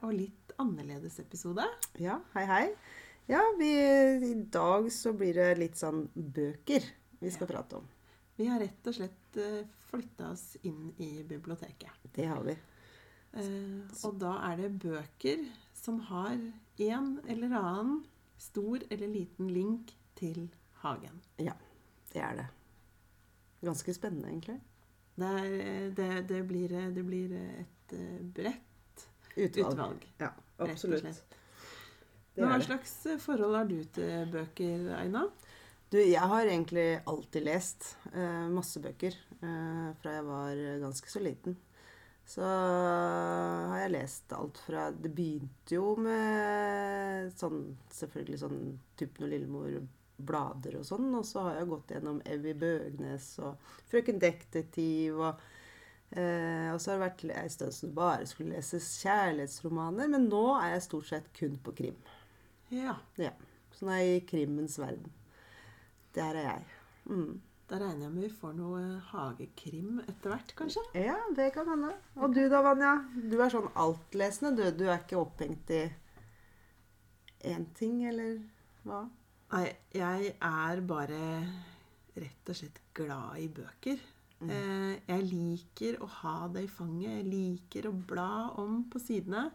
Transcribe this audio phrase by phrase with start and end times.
[0.00, 1.66] og litt annerledes episode.
[2.00, 2.64] Ja, hei, hei.
[3.30, 3.70] Ja, vi,
[4.26, 6.84] i dag så blir det litt sånn bøker
[7.22, 7.86] vi skal prate om.
[8.36, 9.38] Vi har rett og slett
[9.92, 12.08] flytta oss inn i biblioteket.
[12.14, 12.56] Det har vi.
[13.32, 15.44] Eh, og da er det bøker
[15.76, 18.02] som har en eller annen
[18.40, 20.48] stor eller liten link til
[20.82, 21.22] hagen.
[21.40, 21.54] Ja,
[22.12, 22.48] det er det.
[23.62, 24.58] Ganske spennende, egentlig.
[25.14, 28.71] Det, er, det, det, blir, det blir, et eh, bredt
[29.36, 29.72] utvalg.
[29.72, 30.32] utvalg ja,
[30.66, 31.22] absolutt.
[32.36, 35.26] Hva slags forhold har du til bøker, Aina?
[35.92, 41.20] Du, jeg har egentlig alltid lest eh, masse bøker eh, fra jeg var ganske så
[41.20, 41.58] liten.
[42.24, 48.60] Så har jeg lest alt fra Det begynte jo med sånn selvfølgelig sånn
[48.96, 49.74] Tuppen og Lillemor
[50.22, 51.10] blader og sånn.
[51.18, 55.50] Og så har jeg gått gjennom Evy Bøgnes og Frøken Detektiv og eh,
[56.12, 60.10] Og så har det vært en stund som bare skulle leses kjærlighetsromaner.
[60.12, 61.96] Men nå er jeg stort sett kun på krim.
[62.72, 62.98] Ja.
[63.20, 63.32] ja.
[63.72, 65.08] Så nå er jeg i krimmens verden.
[66.16, 66.68] Der er jeg.
[67.08, 67.40] Mm.
[67.72, 70.82] Da regner jeg med vi får noe hagekrim etter hvert, kanskje?
[70.98, 71.94] Ja, det kan hende.
[72.20, 72.98] Og du da, Vanja?
[73.16, 74.82] Du er sånn altlesende, du.
[74.82, 75.86] Du er ikke opphengt i
[77.48, 78.36] én ting, eller
[78.84, 79.06] hva?
[79.54, 81.22] Nei, jeg er bare
[82.16, 84.04] rett og slett glad i bøker.
[84.42, 84.52] Mm.
[84.56, 87.18] Eh, jeg liker å ha det i fanget.
[87.20, 89.48] Jeg liker å bla om på sidene.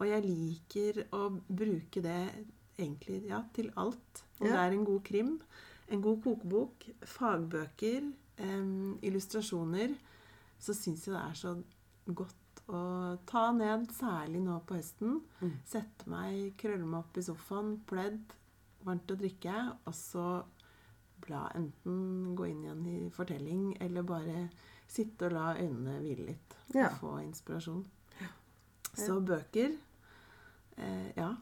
[0.00, 2.20] Og jeg liker å bruke det
[2.76, 4.24] egentlig ja, til alt.
[4.40, 4.54] Om ja.
[4.54, 5.32] det er en god krim,
[5.92, 8.08] en god kokebok, fagbøker,
[8.42, 9.94] um, illustrasjoner,
[10.62, 11.54] så syns jeg det er så
[12.08, 12.82] godt å
[13.28, 15.20] ta ned, særlig nå på høsten.
[15.42, 15.54] Mm.
[15.68, 18.34] Sette meg, krølle meg opp i sofaen, pledd,
[18.86, 20.26] varmt å drikke, og så
[21.26, 24.46] bla enten gå inn igjen i fortelling, eller bare
[24.90, 26.56] sitte og la øynene hvile litt.
[26.74, 26.90] Ja.
[26.90, 27.84] Og få inspirasjon.
[28.20, 28.30] Ja.
[28.92, 29.72] Så bøker
[30.76, 31.32] eh, Ja.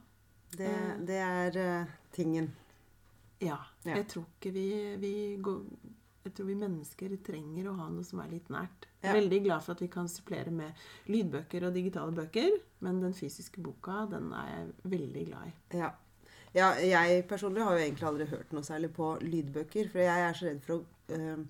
[0.51, 0.95] Det, eh.
[1.07, 2.51] det er uh, tingen.
[3.41, 3.59] Ja.
[3.85, 3.95] ja.
[3.95, 4.67] Jeg tror ikke vi,
[4.99, 5.61] vi går,
[6.25, 8.89] jeg tror vi mennesker trenger å ha noe som er litt nært.
[9.01, 12.59] Jeg er veldig glad for at vi kan supplere med lydbøker og digitale bøker.
[12.85, 15.55] Men den fysiske boka, den er jeg veldig glad i.
[15.81, 15.95] Ja.
[16.57, 19.91] Ja jeg personlig har jo egentlig aldri hørt noe særlig på lydbøker.
[19.93, 21.45] For jeg er så redd for å øh,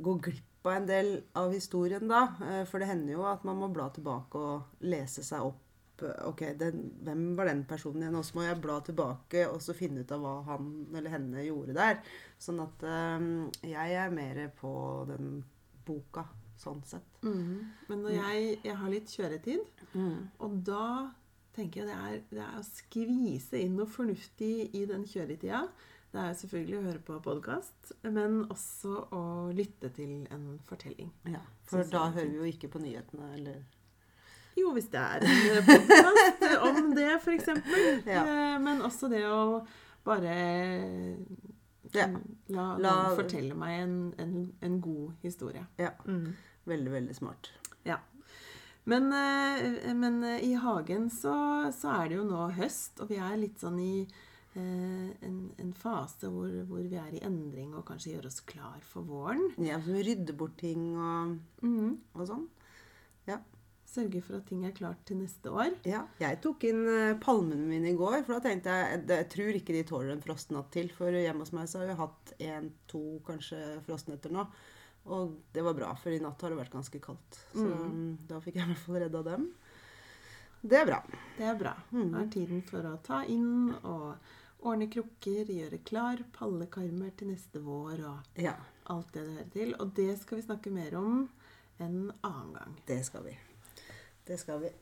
[0.00, 1.10] gå glipp av en del
[1.40, 2.26] av historien da.
[2.44, 5.66] Eh, for det hender jo at man må bla tilbake og lese seg opp
[6.00, 8.14] Ok, den, hvem var den personen igjen?
[8.16, 11.42] Og så må jeg bla tilbake og så finne ut av hva han eller henne
[11.44, 11.98] gjorde der.
[12.40, 12.84] Sånn at
[13.20, 13.26] um,
[13.60, 14.70] jeg er mer på
[15.10, 15.42] den
[15.84, 16.24] boka,
[16.56, 17.20] sånn sett.
[17.20, 17.68] Mm.
[17.90, 20.16] Men når jeg, jeg, har litt kjøretid, mm.
[20.40, 20.86] og da
[21.56, 25.64] tenker jeg det er, det er, å skvise inn noe fornuftig i den kjøretida.
[26.10, 29.24] Det er selvfølgelig å høre på podkast, men også å
[29.54, 31.12] lytte til en fortelling.
[31.30, 33.60] Ja, For da hører vi jo ikke på nyhetene, eller
[34.58, 37.48] jo, hvis det er en podkast om det, f.eks.
[38.08, 38.24] Ja.
[38.24, 39.62] Eh, men også det å
[40.04, 40.34] bare
[41.94, 42.06] ja.
[42.50, 45.64] la la fortelle meg en, en, en, god historie.
[45.78, 45.92] Ja.
[46.06, 46.32] Mm.
[46.70, 47.52] Veldig, veldig smart.
[47.86, 48.00] Ja.
[48.90, 51.34] Men, eh, men eh, i hagen så,
[51.76, 53.94] så, er det jo nå høst, og vi er litt sånn i
[54.58, 59.06] en, en, fase hvor, hvor, vi er i endring og kanskje gjør oss klar for
[59.06, 59.44] våren.
[59.62, 61.92] Ja, så vi rydder bort ting og, mm.
[62.16, 62.48] og sånn.
[63.30, 63.38] Ja.
[63.90, 65.72] Sørge for at ting er klart til neste år.
[65.88, 69.56] Ja, Jeg tok inn eh, palmene mine i går, for da tenkte jeg jeg tror
[69.58, 70.92] ikke de tåler en frostnatt til.
[70.94, 74.46] For hjemme hos meg så har vi hatt én, to kanskje frostnetter nå.
[75.04, 77.38] Og det var bra, for i natt har det vært ganske kaldt.
[77.52, 78.26] Så mm.
[78.28, 79.46] da fikk jeg i hvert fall redda dem.
[80.60, 81.00] Det er bra.
[81.38, 81.72] Det er bra.
[81.90, 82.10] Mm.
[82.12, 87.62] Det er tiden for å ta inn og ordne krukker, gjøre klar pallekarmer til neste
[87.64, 88.58] vår og ja.
[88.92, 89.74] alt det det hører til.
[89.80, 91.24] Og det skal vi snakke mer om
[91.80, 92.76] en annen gang.
[92.86, 93.34] Det skal vi.
[94.28, 94.74] Det skal vi.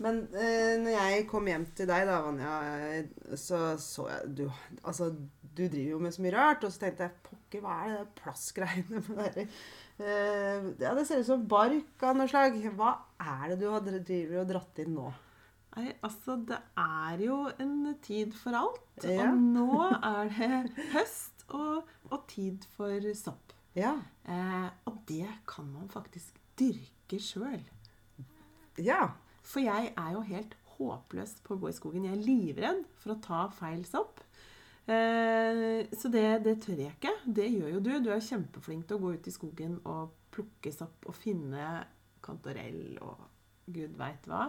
[0.00, 2.54] Men eh, når jeg kom hjem til deg, da, Vanja,
[2.88, 4.44] eh, så så jeg du,
[4.80, 5.10] Altså,
[5.42, 6.64] du driver jo med så mye rart.
[6.64, 11.20] Og så tenkte jeg pokker, hva er det plastgreiene med det eh, Ja, det ser
[11.20, 12.56] ut som bark av noe slag.
[12.78, 15.10] Hva er det du driver og dratt inn nå?
[15.70, 19.04] Nei, altså det er jo en tid for alt.
[19.06, 19.28] Ja.
[19.30, 23.54] Og nå er det høst og, og tid for sopp.
[23.78, 23.94] Ja.
[24.26, 27.62] Eh, og det kan man faktisk dyrke sjøl.
[28.82, 29.12] Ja.
[29.50, 32.06] For jeg er jo helt håpløs på å gå i skogen.
[32.06, 34.22] Jeg er livredd for å ta feil sopp.
[34.90, 37.14] Eh, så det, det, tør jeg ikke.
[37.26, 37.92] Det gjør jo du.
[38.04, 41.66] Du er kjempeflink til å gå ut i skogen og plukke sopp og finne
[42.24, 43.26] kantarell og
[43.70, 44.46] gud veit hva.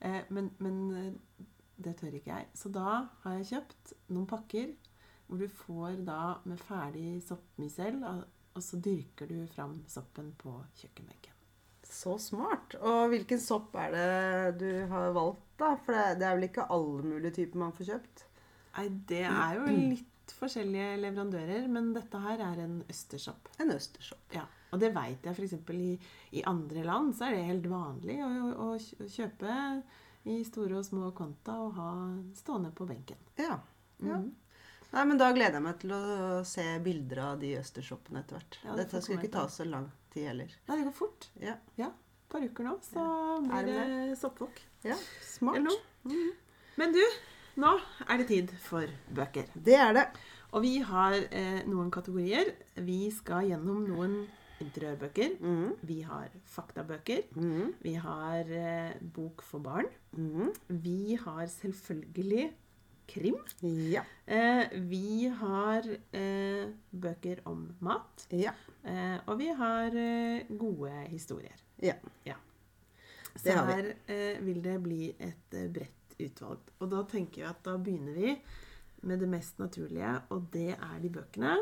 [0.00, 1.46] Eh, men, men, eh,
[1.78, 2.50] det tør ikke jeg.
[2.58, 4.74] Så da har jeg kjøpt noen pakker
[5.28, 11.27] hvor du får da med ferdig soppmysell, og så dyrker du fram soppen på kjøkkenbenken.
[11.88, 12.76] Så smart.
[12.82, 15.72] Og hvilken sopp er det du har valgt, da?
[15.84, 18.24] For det, det er vel ikke alle mulige typer man får kjøpt?
[18.78, 23.48] Nei, det er jo litt forskjellige leverandører, men dette her er en østersopp.
[23.62, 24.26] En østersopp.
[24.36, 25.56] Ja, og det veit jeg f.eks.
[25.72, 25.94] I,
[26.38, 29.56] i andre land så er det helt vanlig å, å, å kjøpe
[30.28, 31.90] i store og små konta og ha
[32.36, 33.18] stående på benken.
[33.40, 33.56] Ja.
[34.04, 34.20] ja.
[34.20, 34.28] Mhm.
[34.92, 36.02] Nei, men Da gleder jeg meg til å
[36.48, 38.58] se bilder av de østershoppene etter hvert.
[38.64, 40.54] Ja, det Dette skal ikke ta så lang tid heller.
[40.68, 41.28] Nei, det går fort.
[41.42, 43.36] Ja, Ja, et par uker nå, så ja.
[43.44, 44.62] blir det det soppvåk.
[44.84, 45.56] ja smart.
[45.56, 46.32] Eller noe.
[46.78, 47.02] Men du,
[47.60, 47.74] nå
[48.08, 49.48] er det tid for bøker.
[49.54, 50.06] Det er det.
[50.56, 52.54] Og vi har eh, noen kategorier.
[52.80, 54.22] Vi skal gjennom noen
[54.62, 55.34] interiørbøker.
[55.42, 55.74] Mm.
[55.86, 57.26] Vi har faktabøker.
[57.36, 57.74] Mm.
[57.84, 59.90] Vi har eh, bok for barn.
[60.16, 60.54] Mm.
[60.68, 62.48] Vi har selvfølgelig
[63.08, 63.36] krim.
[63.92, 64.02] Ja.
[64.26, 68.26] Eh, vi har eh, bøker om mat.
[68.36, 68.52] Ja.
[68.84, 71.56] Eh, og vi har eh, gode historier.
[71.82, 71.94] Ja.
[73.38, 73.72] Så Det har vi.
[73.72, 76.72] her eh, vil det bli et eh, bredt utvalg.
[76.80, 78.32] Og da tenker jeg at da begynner vi
[79.06, 81.52] med det mest naturlige, og det er de bøkene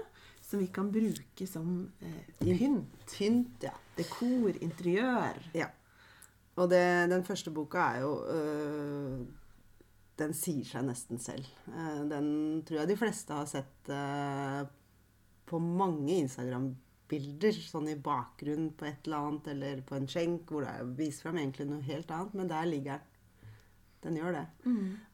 [0.40, 2.94] som vi kan bruke som eh, pynt.
[3.12, 3.74] Tynt, ja.
[3.98, 5.42] Dekor, interiør.
[5.54, 5.68] ja.
[6.56, 6.80] Og det,
[7.12, 9.26] den første boka er jo øh,
[10.16, 11.48] Den sier seg nesten selv.
[11.68, 12.28] Eh, den
[12.66, 14.62] tror jeg de fleste har sett øh,
[15.46, 17.60] på mange Instagram-bilder.
[17.66, 21.28] Sånn i bakgrunnen på et eller annet, eller på en skjenk, hvor det er viser
[21.28, 22.34] fram egentlig noe helt annet.
[22.40, 23.12] Men der ligger den.
[24.06, 24.44] Den gjør det.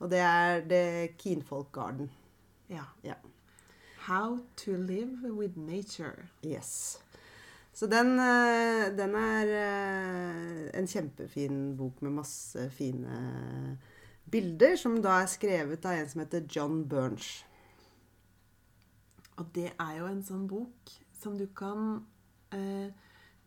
[0.02, 0.82] Og det er The
[1.16, 2.10] Keenfolk Garden.
[2.69, 2.84] Ja.
[3.06, 3.14] Ja.
[4.06, 6.28] How to live with nature.
[6.44, 7.00] Yes.
[7.72, 13.78] Så den, eh, den er eh, en kjempefin bok med masse fine
[14.30, 17.44] bilder, som da er skrevet av en som heter John Burns.
[19.40, 20.92] Og det er jo en sånn bok
[21.22, 22.02] som du kan
[22.52, 22.90] eh,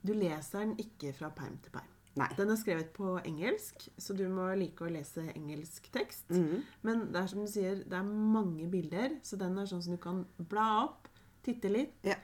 [0.06, 1.92] Du leser den ikke fra perm til perm.
[2.16, 2.30] Nei.
[2.38, 6.30] Den er skrevet på engelsk, så du må like å lese engelsk tekst.
[6.31, 6.62] Mhm.
[6.88, 9.98] Men det er som du sier, det er mange bilder, så den er sånn som
[9.98, 11.10] du kan bla opp,
[11.44, 12.16] titte litt, Ja.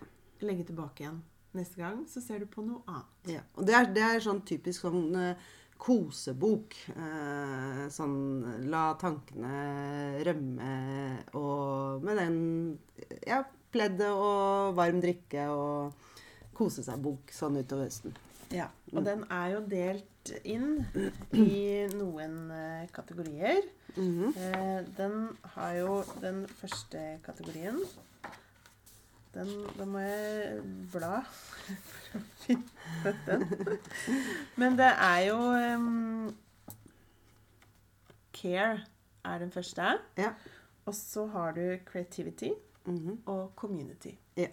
[0.41, 1.19] legge tilbake igjen.
[1.53, 3.33] Neste gang så ser du på noe annet.
[3.33, 3.41] ja.
[3.57, 5.35] Og det er, det er sånn typisk sånn eh,
[5.81, 6.75] kosebok.
[6.93, 8.17] Eh, sånn
[8.71, 10.75] la tankene rømme
[11.37, 12.37] og med den
[13.25, 13.41] ja,
[13.73, 16.11] pleddet og varm drikke og
[16.57, 18.15] kose seg-bok sånn utover høsten.
[18.51, 20.83] Ja, og den er jo delt inn
[21.47, 23.63] i noen eh, kategorier.
[23.95, 24.37] -hmm.
[24.37, 27.79] Eh, den har jo den første kategorien.
[29.33, 30.61] Den, da må jeg
[30.91, 33.77] bla for å finne den.
[34.59, 35.37] Men det er jo
[35.77, 36.31] um,
[38.35, 38.81] Care
[39.25, 39.93] er den første.
[40.17, 40.33] Ja.
[40.89, 42.51] Og så har du Creativity
[42.85, 43.19] Mhm.
[43.29, 44.15] og Community.
[44.37, 44.47] Ja.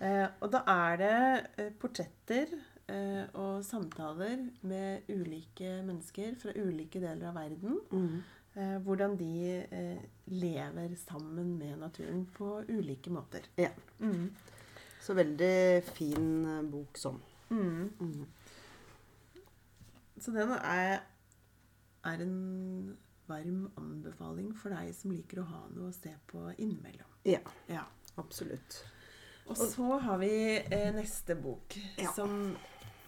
[0.00, 2.46] Eh, og da er det eh, portretter
[2.88, 7.80] eh, og samtaler med ulike mennesker fra ulike deler av verden.
[7.90, 9.30] Mm Eh, hvordan de
[9.66, 13.48] eh, lever sammen med naturen på ulike måter.
[13.58, 13.70] Ja.
[14.00, 14.28] Mm.
[15.02, 17.18] Så veldig fin eh, bok sånn.
[17.50, 17.90] Mm.
[18.00, 18.26] Mm.
[20.20, 21.00] Så den er,
[22.06, 22.96] er en
[23.28, 27.10] varm anbefaling for deg som liker å ha noe å se på innimellom.
[27.26, 27.84] Ja, Ja.
[28.20, 28.82] absolutt.
[29.50, 30.30] Og så har vi
[30.62, 32.12] eh, neste bok, Ja.
[32.16, 32.54] som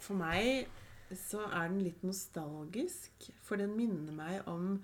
[0.01, 0.67] for meg
[1.15, 3.31] så er den litt nostalgisk.
[3.47, 4.83] For den minner meg om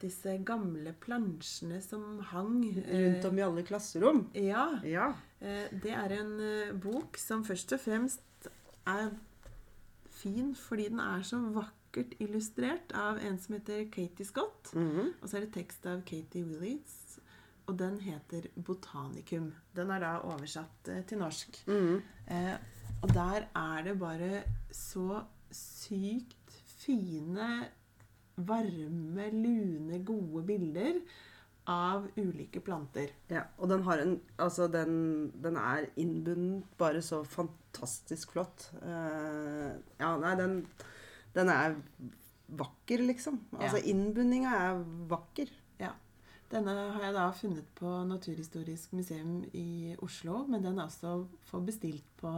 [0.00, 4.22] disse gamle plansjene som hang eh, Rundt om i alle klasserom.
[4.36, 4.66] Ja.
[4.86, 5.10] Ja.
[5.40, 8.48] Eh, det er en eh, bok som først og fremst
[8.88, 9.12] er
[10.20, 14.72] fin fordi den er så vakkert illustrert av en som heter Katie Scott.
[14.74, 15.14] Mhm.
[15.20, 17.18] Og så er det tekst av Katie Willis,
[17.66, 19.52] og den heter 'Botanicum'.
[19.76, 21.62] Den er da oversatt til norsk.
[21.66, 22.58] Mm -hmm.
[23.02, 24.42] og der er det bare
[24.72, 27.68] så sykt fine,
[28.46, 31.00] varme, lune, gode bilder
[31.70, 33.12] av ulike planter.
[33.30, 38.70] Ja, og den har en Altså, den, den er innbundet bare så fantastisk flott.
[38.82, 40.56] Uh, ja, nei, den,
[41.36, 41.76] den er
[42.50, 43.40] vakker, liksom.
[43.54, 43.86] Altså, Ja.
[43.92, 44.80] innbundinga er
[45.10, 45.52] vakker.
[45.78, 45.92] Ja.
[46.50, 51.62] Denne har jeg da funnet på Naturhistorisk museum i Oslo, men den er også for
[51.62, 52.32] bestilt på,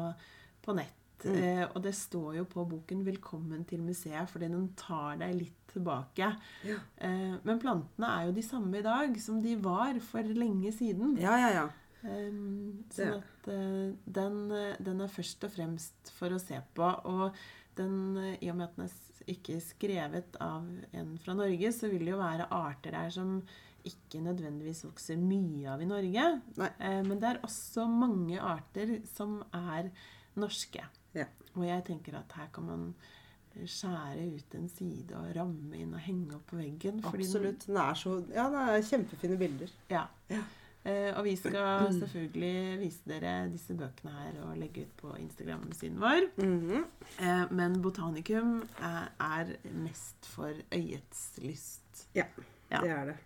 [0.62, 0.98] på nett.
[1.24, 1.36] Mm.
[1.38, 5.60] Eh, og det står jo på boken 'Velkommen til museet', fordi den tar deg litt
[5.72, 6.32] tilbake.
[6.66, 6.78] Ja.
[6.98, 11.16] Eh, men plantene er jo de samme i dag som de var for lenge siden.
[11.18, 11.68] Ja, ja, ja.
[12.02, 14.38] Um, sånn at eh, den,
[14.82, 16.88] den er først og fremst for å se på.
[17.06, 17.30] Og
[17.78, 22.02] den, i og med at den er ikke skrevet av en fra Norge, så vil
[22.04, 23.38] det jo være arter der som
[23.88, 26.26] ikke nødvendigvis vokser mye av i Norge.
[26.58, 29.90] Eh, men det er også mange arter som er
[30.38, 30.84] norske.
[31.14, 31.24] Ja.
[31.54, 32.94] Og jeg tenker at her kan man
[33.52, 37.02] skjære ut en side og ramme inn og henge opp på veggen.
[37.04, 37.66] Absolutt.
[37.68, 39.74] Den er så Ja, det er kjempefine bilder.
[39.90, 40.06] Ja.
[40.32, 40.40] Ja.
[40.84, 46.00] Eh, og vi skal selvfølgelig vise dere disse bøkene her og legge ut på Instagram-siden
[46.00, 46.30] vår.
[46.40, 46.84] Mhm.
[47.20, 49.52] Eh, men Botanikum er, er
[49.84, 52.08] mest for øyets lyst.
[52.16, 52.24] Ja,
[52.72, 52.80] Ja.
[52.80, 53.16] det er det.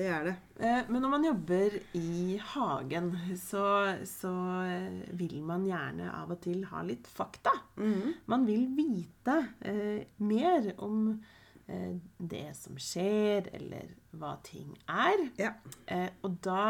[0.00, 0.32] Det er det.
[0.64, 3.64] Eh, men når man jobber i hagen, så,
[4.08, 4.30] så
[4.64, 7.52] eh, vil man gjerne av og til ha litt fakta.
[7.76, 8.14] Mm.
[8.32, 11.02] Man vil vite eh, mer om
[11.68, 15.26] eh, det som skjer, eller hva ting er.
[15.40, 15.52] Ja.
[15.84, 16.64] Eh, og da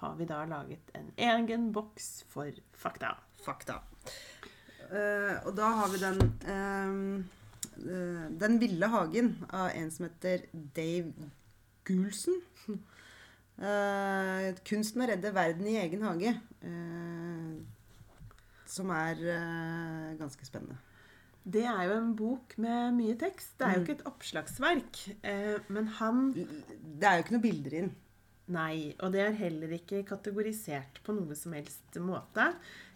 [0.00, 3.12] har vi da laget en egen boks for fakta.
[3.44, 3.76] Fakta.
[4.88, 7.36] Eh, og da har vi den eh,
[8.40, 11.28] Den ville hagen av en som heter Dave
[11.90, 12.38] Gulsen.
[13.60, 16.32] Uh, kunsten å redde verden i egen hage.
[16.64, 17.58] Uh,
[18.70, 20.78] som er uh, ganske spennende.
[21.40, 23.54] Det er jo en bok med mye tekst.
[23.58, 25.00] Det er jo ikke et oppslagsverk.
[25.24, 27.90] Eh, men han Det er jo ikke noe bilder inn.
[28.50, 32.50] Nei, og det er heller ikke kategorisert på noe som helst måte.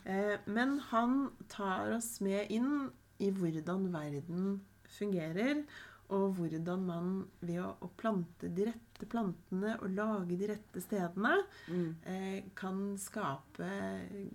[0.04, 2.90] Eh, men han tar oss med inn
[3.22, 4.60] i hvordan verden
[4.98, 5.62] fungerer,
[6.10, 7.06] og hvordan man
[7.40, 11.32] ved å, å plante de rette plantene og lage de rette stedene,
[11.68, 11.94] Mm.
[12.06, 13.68] eh, kan skape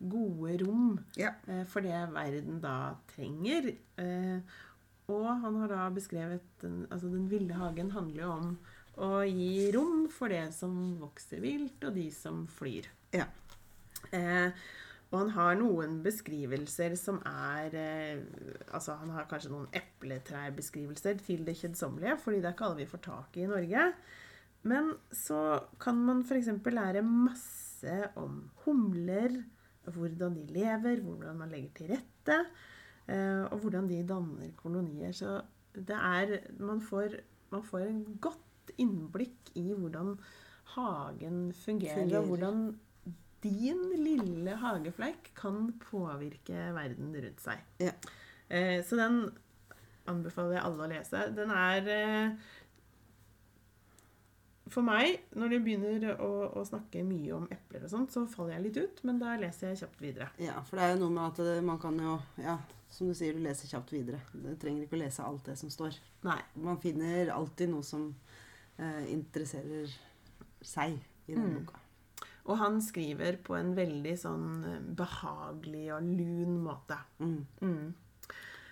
[0.02, 1.32] gode rom Ja.
[1.48, 3.76] eh, for det verden da trenger.
[3.98, 4.40] Eh,
[5.10, 8.58] og han har da beskrevet den, altså den ville hagen handler jo om
[8.98, 12.86] å gi rom for det som vokser vilt, og de som flyr.
[13.14, 13.26] Ja.
[14.12, 14.52] Eh,
[15.10, 18.20] og han har noen beskrivelser som er eh,
[18.70, 22.90] Altså, han har kanskje noen epletrærbeskrivelser til det kjedsommelige, fordi det er ikke alle vi
[22.92, 23.86] får tak i i Norge.
[24.70, 25.40] Men så
[25.82, 26.52] kan man f.eks.
[26.66, 29.40] lære masse om humler,
[29.90, 32.38] hvordan de lever, hvordan man legger til rette,
[33.08, 35.12] eh, og hvordan de danner kolonier.
[35.16, 35.40] Så
[35.74, 37.18] det er Man får,
[37.50, 40.20] man får en godt innblikk i hvordan
[40.76, 42.20] hagen fungerer, Fungerer.
[42.20, 42.80] og hvordan
[43.44, 47.62] din lille hagefleik kan påvirke verden rundt seg.
[47.80, 47.94] Ja.
[48.50, 49.22] Eh, så den
[50.10, 51.26] anbefaler jeg alle å lese.
[51.38, 52.50] Den er eh,
[54.70, 56.28] For meg, når de begynner å,
[56.60, 59.72] å snakke mye om epler og sånt, så faller jeg litt ut, men da leser
[59.72, 60.28] jeg kjapt videre.
[60.38, 62.60] Ja, for det er jo noe med at man kan jo Ja,
[62.94, 64.20] som du sier, du leser kjapt videre.
[64.34, 65.98] Du trenger ikke å lese alt det som står.
[66.28, 66.38] Nei.
[66.62, 68.12] Man finner alltid noe som
[68.78, 69.90] eh, interesserer
[70.62, 71.58] seg i den Mm.
[71.64, 71.79] boka.
[72.50, 76.98] Og han skriver på en veldig sånn eh, behagelig og lun måte.
[77.22, 77.42] Mm.
[77.62, 77.90] Mm.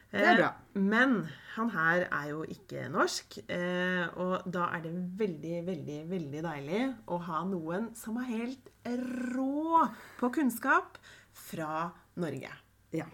[0.07, 0.47] Det er bra.
[0.47, 1.17] Eh, Men
[1.57, 6.81] han her er jo ikke norsk, eh, og da er det veldig, veldig, veldig deilig
[7.11, 8.71] å ha noen som er helt
[9.35, 9.83] rå
[10.17, 10.97] på kunnskap
[11.37, 12.53] fra Norge.
[12.95, 13.05] Ja.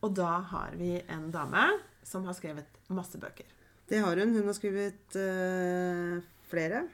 [0.00, 1.66] Og da har vi en dame
[2.06, 3.48] som har skrevet masse bøker.
[3.88, 4.36] Det har hun.
[4.36, 6.84] Hun har skrevet eh, flere.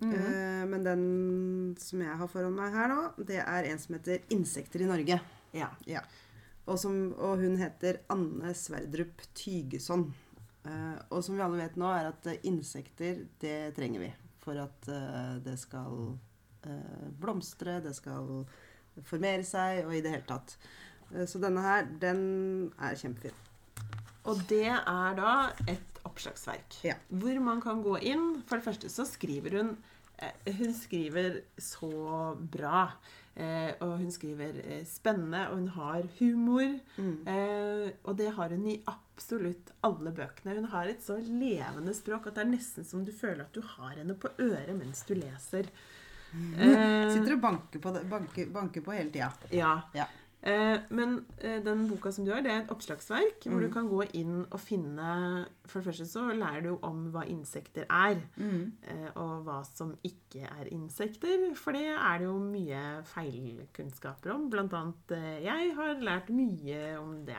[0.00, 0.14] Mhm.
[0.14, 4.22] Eh, men den som jeg har foran meg her nå, det er en som heter
[4.30, 5.20] 'Insekter i Norge'.
[5.52, 5.68] Ja.
[5.86, 6.00] Ja.
[6.66, 10.14] Og, som, og hun heter Anne Sverdrup Tygeson.
[10.64, 14.58] Eh, og som vi alle vet nå, er at eh, insekter, det trenger vi for
[14.58, 14.88] at
[15.44, 16.18] det skal
[17.20, 18.44] blomstre, det skal
[19.02, 20.56] formere seg, og i det hele tatt.
[21.30, 23.38] Så denne her, den er kjempefin.
[24.24, 26.80] Og det er da et oppslagsverk.
[26.86, 26.94] Ja.
[27.08, 28.42] Hvor man kan gå inn.
[28.46, 29.74] For det første så skriver hun
[30.18, 31.92] eh, Hun skriver så
[32.38, 32.88] bra.
[33.34, 36.74] Eh, og hun skriver eh, spennende, og hun har humor.
[36.98, 37.14] Mm.
[37.32, 40.58] Eh, og det har hun i absolutt alle bøkene.
[40.58, 43.62] Hun har et så levende språk at det er nesten som du føler at du
[43.76, 45.70] har henne på øret mens du leser.
[46.32, 49.32] Eh, Sitter og banker på, det, banker, banker på hele tida.
[49.52, 49.74] ja.
[49.96, 50.06] Ja.
[50.42, 53.62] Eh, men eh, den boka som du har, det er et oppslagsverk hvor Mm.
[53.62, 57.86] du kan gå inn og finne For det første så lærer du om hva insekter
[57.88, 58.72] er, Mm.
[58.82, 61.54] eh, og hva som ikke er insekter.
[61.54, 64.50] For det er det jo mye feilkunnskaper om.
[64.50, 67.38] Blant annet jeg har lært mye om det.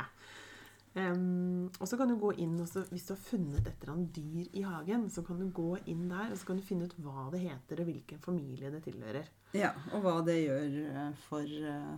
[0.96, 4.14] Og så kan du gå inn, og så, Hvis du har funnet et eller annet
[4.14, 6.96] dyr i hagen, så kan du gå inn der og så kan du finne ut
[7.02, 9.26] hva det heter, og hvilken familie det tilhører.
[9.54, 11.44] Ja, og hva det gjør for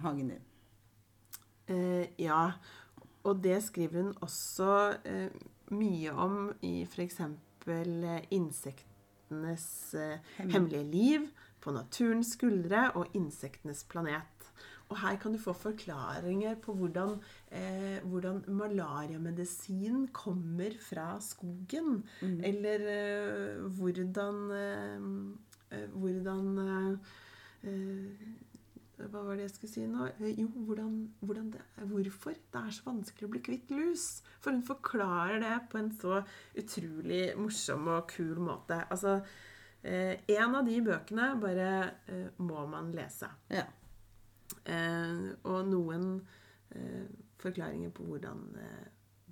[0.01, 0.41] hagen din.
[1.67, 2.51] Eh, ja,
[3.25, 5.29] og det skriver hun også eh,
[5.73, 7.21] mye om i f.eks.
[7.65, 9.67] Eh, insektenes
[9.97, 11.27] eh, hemmelige liv,
[11.65, 14.35] på naturens skuldre og insektenes planet.
[14.93, 17.15] Og her kan du få forklaringer på hvordan,
[17.51, 22.03] eh, hvordan malariamedisin kommer fra skogen.
[22.21, 22.41] Mm.
[22.43, 25.01] Eller eh, hvordan eh,
[25.91, 26.99] Hvordan
[28.97, 30.05] hva var det jeg skulle si nå?
[30.19, 34.05] Eh, Jo, hvordan, hvordan det, hvorfor det er så vanskelig å bli kvitt lus.
[34.39, 36.21] For hun forklarer det på en så
[36.55, 38.77] utrolig morsom og kul måte.
[38.89, 39.17] Altså,
[39.83, 41.69] eh, en av de bøkene bare
[42.07, 43.29] eh, må man lese.
[43.51, 43.65] Ja.
[44.65, 46.09] Eh, og noen
[46.71, 47.05] eh,
[47.41, 48.85] forklaringer på hvordan eh,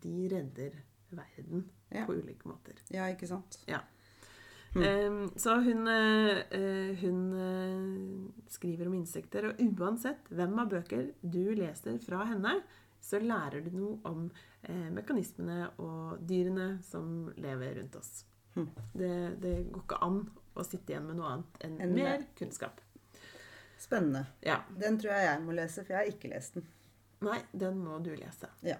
[0.03, 0.81] de redder
[1.13, 2.05] verden Ja.
[2.09, 2.73] på ulike måter.
[2.91, 3.59] ja, ikke sant?
[4.75, 5.29] Mm.
[5.35, 11.53] Så hun, eh, eh, hun eh, skriver om insekter, og uansett hvem av bøker du
[11.55, 12.57] leser fra henne,
[13.03, 14.27] så lærer du noe om
[14.95, 18.21] mekanismene og dyrene som lever rundt oss.
[18.55, 18.69] Mm.
[18.93, 20.21] Det, det går ikke an
[20.55, 22.79] å sitte igjen med noe annet enn en mer kunnskap.
[23.75, 24.21] Spennende.
[24.39, 24.61] Ja.
[24.79, 26.69] Den tror jeg jeg må lese, for jeg har ikke lest den.
[27.27, 28.47] Nei, den må du lese.
[28.63, 28.79] Ja.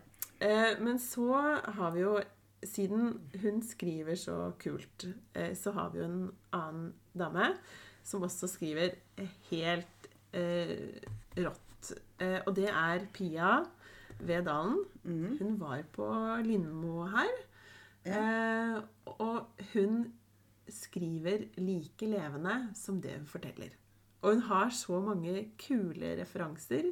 [0.80, 1.28] Men så
[1.76, 2.16] har vi jo
[2.70, 7.54] Siden hun skriver så kult, eh, så har vi jo en annen dame
[8.04, 11.00] som også skriver eh, helt eh,
[11.38, 11.94] rått.
[12.20, 13.56] Eh, og det er Pia
[14.24, 14.84] Vedalen.
[15.04, 15.38] Mm.
[15.40, 16.10] Hun var på
[16.46, 17.34] Lindmo her.
[18.04, 20.04] Eh, og hun
[20.70, 23.76] skriver like levende som det hun forteller.
[24.24, 26.92] Og hun har så mange kule referanser.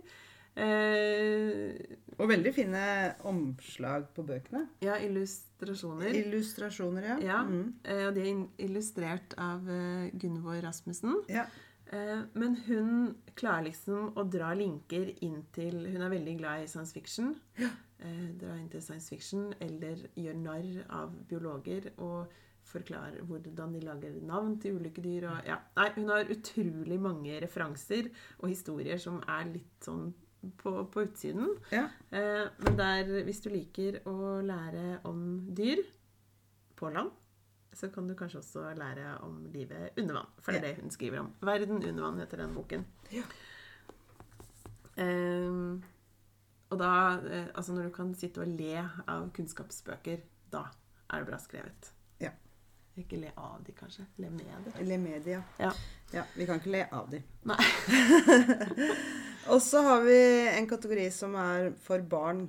[0.56, 2.82] Eh, Og veldig fine
[3.30, 4.66] omslag på bøkene.
[4.84, 6.12] ja, illustrasjoner.
[6.20, 7.18] Illustrasjoner, ja.
[7.24, 7.74] Ja, mm.
[7.86, 11.22] eh, og de er illustrert av eh, Gunvor Rasmussen.
[11.30, 11.46] ja.
[11.92, 16.68] Eh, men hun klarer liksom å dra linker inn til Hun er veldig glad i
[16.72, 17.34] science fiction.
[17.60, 22.32] Eh, dra inn til science fiction, eller gjør narr av biologer og
[22.72, 25.28] forklarer hvordan de lager navn til ulike dyr.
[25.34, 25.58] Og, ja.
[25.76, 28.08] Nei, hun har utrolig mange referanser
[28.40, 30.14] og historier som er litt sånn
[30.58, 31.56] på, på utsiden.
[31.72, 31.84] ja.
[32.12, 35.84] Eh, men der, hvis du liker å lære om dyr
[36.76, 37.12] på land,
[37.74, 40.32] så kan du kanskje også lære om livet under vann.
[40.40, 40.74] For det er Ja.
[40.76, 41.34] det hun skriver om.
[41.42, 42.86] 'Verden under vann' heter den boken.
[43.12, 43.24] Ja.
[44.98, 45.80] Eh,
[46.72, 50.18] og da eh, Altså, når du kan sitte og le av kunnskapsbøker,
[50.52, 50.66] da
[51.14, 51.92] er det bra skrevet.
[52.20, 52.32] Ja.
[52.98, 54.06] Ikke le av de, kanskje.
[54.18, 54.84] Le med de.
[54.86, 55.44] Le media.
[55.60, 55.72] Ja.
[56.14, 57.22] Ja, vi kan ikke le av de.
[57.44, 57.56] Nei.
[59.50, 60.18] Og så har vi
[60.54, 62.44] en kategori som er for barn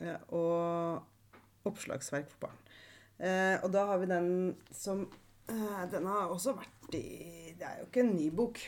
[0.00, 1.02] eh, og
[1.68, 2.60] oppslagsverk for barn.
[3.20, 4.30] Eh, og da har vi den
[4.74, 5.04] som
[5.52, 8.62] eh, Den har også vært i Det er jo ikke en ny bok.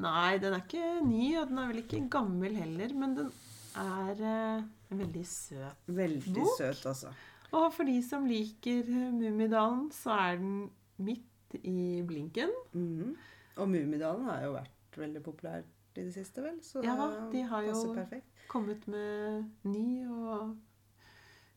[0.00, 3.30] Nei, den er ikke ny, og den er vel ikke gammel heller, men den
[3.78, 5.82] er en veldig søt.
[5.90, 6.52] Veldig Bok?
[6.58, 7.10] søt, altså.
[7.50, 10.70] Og for de som liker Mummidalen, så er den
[11.02, 12.54] midt i blinken.
[12.72, 13.16] Mhm.
[13.58, 15.66] Og Mummidalen har jo vært veldig populær
[16.00, 16.58] i det siste, vel?
[16.64, 16.94] Så Ja
[17.32, 18.26] de har jo- perfekt.
[18.50, 20.56] Kommet med ny og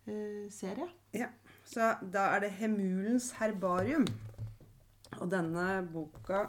[0.07, 0.89] eh, serie.
[1.13, 1.29] Ja,
[1.65, 4.05] så da er det Hemulens herbarium.
[5.21, 6.47] Og denne boka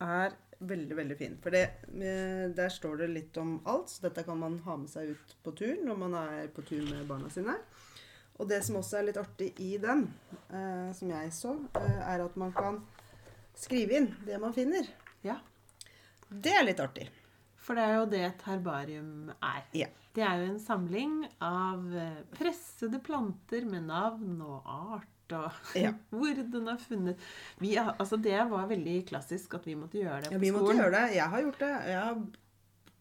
[0.00, 0.34] er
[0.64, 1.36] veldig, veldig fin.
[1.42, 1.62] For det,
[1.94, 5.34] eh, der står det litt om alt, så dette kan man ha med seg ut
[5.44, 7.56] på tur når man er på tur med barna sine.
[8.38, 10.08] Og det som også er litt artig i den,
[10.50, 12.80] eh, som jeg så, eh, er at man kan
[13.54, 14.88] skrive inn det man finner.
[15.22, 15.36] Ja.
[16.42, 17.08] Det er litt artig.
[17.64, 19.62] For det er jo det et herbarium er.
[19.76, 19.86] Ja.
[20.14, 25.94] Det er jo en samling av eh, pressede planter med navn og art og Ja.
[26.12, 27.20] hvor den er funnet.
[27.58, 30.76] Vi, altså det var veldig klassisk at vi måtte gjøre det Ja, på vi måtte
[30.76, 31.04] gjøre det.
[31.16, 31.70] Jeg har gjort det.
[31.88, 32.20] Jeg har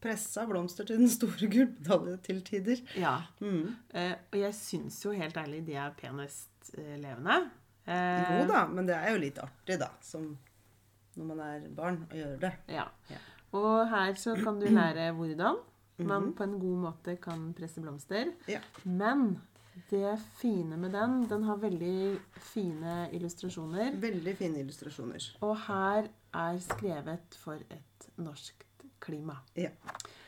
[0.03, 2.79] pressa blomster til den store gullmedaljen til tider.
[2.99, 3.17] Ja.
[3.43, 3.75] Mm.
[3.93, 7.37] Uh, og jeg syns jo helt ærlig de er penest uh, levende.
[7.87, 10.33] Uh, Jo da, men det er jo litt artig, da, som
[11.17, 12.51] når man er barn, å gjøre det.
[12.67, 12.87] Ja.
[13.09, 13.17] Ja.
[13.53, 15.57] Og her så kan du lære hvordan
[16.07, 18.25] man på en god måte kan presse blomster.
[18.25, 18.49] Mhm.
[18.49, 18.59] Ja.
[18.85, 19.41] Men
[19.89, 22.19] det fine med den, den har veldig
[22.53, 23.95] fine illustrasjoner.
[24.01, 25.29] Veldig fine illustrasjoner.
[25.41, 28.65] Og her er skrevet for et norskt
[29.01, 29.37] klima.
[29.57, 29.69] Ja.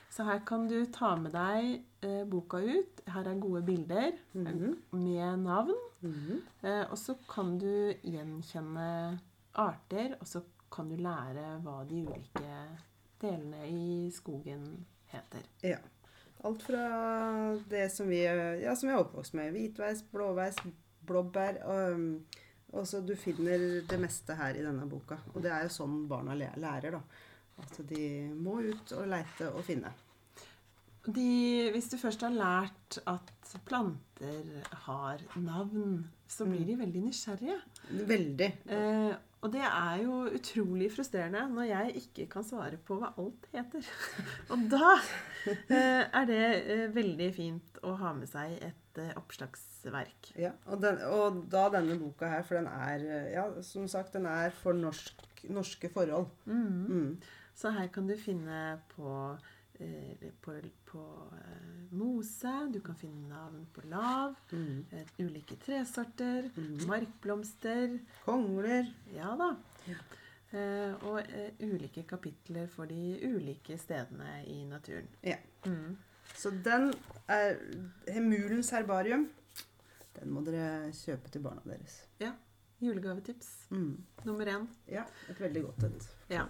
[0.09, 3.01] Så her kan du ta med deg eh, boka ut.
[3.11, 4.77] Her er gode bilder Mhm.
[4.93, 5.73] med navn.
[6.01, 6.41] Mhm.
[6.63, 9.19] Eh, og så kan du gjenkjenne
[9.55, 10.41] arter, og så
[10.75, 12.55] kan du lære hva de ulike
[13.21, 14.69] delene i skogen
[15.11, 15.45] heter.
[15.63, 15.81] ja.
[16.45, 16.81] Alt fra
[17.69, 19.49] det som vi, ja, som vi er oppvokst med.
[19.55, 20.59] Hvitveis, blåveis,
[21.07, 21.57] blåbær.
[21.73, 22.03] Og,
[22.75, 25.17] og så du finner det meste her i denne boka.
[25.33, 27.01] Og det er jo sånn barna lærer, da.
[27.63, 29.89] At de må ut og leite og finne.
[31.05, 31.25] De,
[31.73, 33.31] hvis du først har lært at
[33.65, 37.57] planter har navn, så blir de veldig nysgjerrige.
[38.09, 38.51] Veldig.
[38.69, 39.11] Eh,
[39.45, 43.85] og det er jo utrolig frustrerende når jeg ikke kan svare på hva alt heter.
[44.51, 44.95] og da
[45.51, 50.31] eh, er det eh, veldig fint å ha med seg et eh, oppslagsverk.
[50.41, 53.05] Ja, og, den, og da denne boka her, for den er,
[53.35, 55.21] ja, som sagt, den er for norsk,
[55.53, 56.31] norske forhold.
[56.49, 56.85] Mm.
[56.89, 57.11] Mm.
[57.55, 59.11] Så her kan du finne på,
[60.41, 60.53] på,
[60.85, 61.03] på
[61.37, 64.85] eh, mose, du kan finne navn på lav, Mm.
[64.91, 66.85] eh, ulike tresorter, mm.
[66.87, 67.99] markblomster.
[68.25, 68.93] Kongler.
[69.15, 69.55] Ja da.
[69.89, 69.97] Ja.
[70.55, 75.07] Eh, og eh, ulike kapitler for de ulike stedene i naturen.
[75.23, 75.37] Ja.
[75.65, 75.97] Mm.
[76.35, 76.93] Så den
[77.27, 77.57] er
[78.07, 79.27] Hemulens herbarium.
[80.15, 82.05] Den må dere kjøpe til barna deres.
[82.19, 82.31] Ja.
[82.81, 83.97] Julegavetips Mm.
[84.25, 84.67] nummer én.
[84.87, 86.07] Ja, et veldig godt et.
[86.29, 86.45] Ja.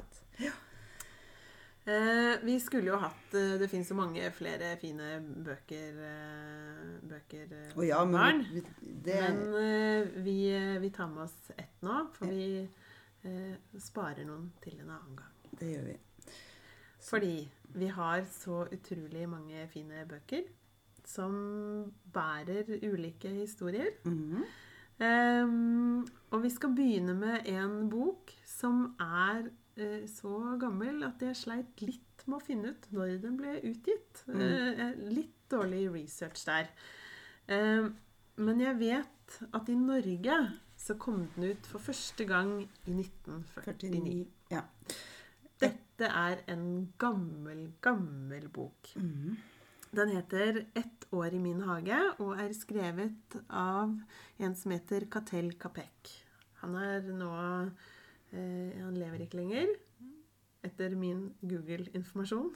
[1.86, 7.52] Eh, vi skulle jo hatt eh, Det fins jo mange flere fine bøker, eh, bøker
[7.76, 8.42] oh, ja, men barn.
[8.50, 8.64] vi,
[9.06, 10.40] det Men vi,
[10.82, 15.54] vi tar med oss ett nå, for vi eh, sparer noen til en annen gang.
[15.62, 15.98] Det gjør vi.
[17.06, 17.34] Fordi
[17.78, 20.48] vi har så utrolig mange fine bøker
[21.06, 21.36] som
[22.14, 23.94] bærer ulike historier.
[24.10, 24.46] Mhm.
[25.04, 29.50] Ehm, og vi skal begynne med en bok som er
[30.08, 34.22] så gammel at jeg sleit litt med å finne ut når den ble utgitt.
[34.28, 34.42] Mm.
[34.42, 36.70] Eh, litt dårlig research der.
[38.36, 40.38] Men jeg vet at i Norge
[40.86, 43.92] så kom den ut for første gang i 1949.
[43.92, 44.24] 49.
[44.52, 44.64] Ja.
[45.62, 46.66] Dette er en
[47.00, 48.92] gammel, gammel bok.
[48.96, 49.38] Mm.
[49.96, 53.96] Den heter 'Ett år i min hage' og er skrevet av
[54.40, 56.26] en som heter Catel Capek.
[56.62, 57.72] Han er nå
[58.32, 59.74] eh, Han lever ikke lenger,
[60.66, 62.54] etter min Google-informasjon.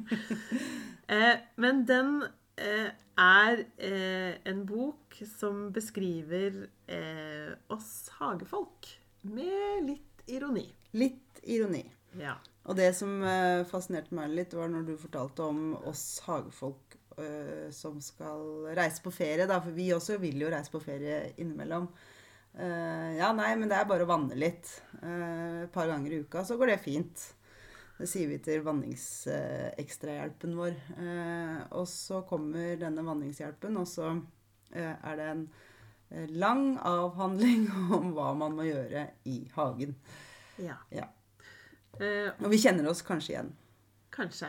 [1.14, 2.12] eh, men den
[2.60, 8.92] eh, er eh, en bok som beskriver eh, oss hagefolk
[9.28, 10.66] med litt ironi.
[10.96, 11.84] Litt ironi.
[12.18, 12.36] Ja.
[12.68, 17.68] Og det som eh, fascinerte meg litt, var når du fortalte om oss hagefolk eh,
[17.74, 19.48] som skal reise på ferie.
[19.48, 21.88] Da, for vi også vil jo reise på ferie innimellom.
[22.58, 24.68] Eh, ja, nei, men det er bare å vanne litt.
[25.02, 27.22] Uh, et par ganger i uka, så går det fint.
[28.00, 30.74] Det sier vi til vanningsekstrahjelpen vår.
[30.96, 34.14] Uh, og så kommer denne vanningshjelpen, og så
[34.70, 35.46] er det en
[36.38, 37.64] lang avhandling
[37.96, 39.96] om hva man må gjøre i hagen.
[40.62, 40.76] ja.
[40.94, 41.08] Ja.
[42.00, 43.48] Og vi kjenner oss kanskje igjen.
[44.14, 44.46] kanskje.